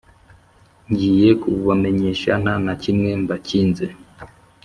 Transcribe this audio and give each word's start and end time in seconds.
Ngiye 0.89 1.29
kububamenyesha 1.41 2.31
nta 2.43 2.55
na 2.65 2.73
kimwe 2.83 3.09
mbakinze: 3.21 3.85